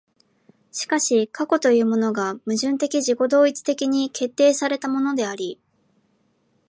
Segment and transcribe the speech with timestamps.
[0.71, 5.59] しかし過去というものが矛盾的自己同一的に決定せられたものであり、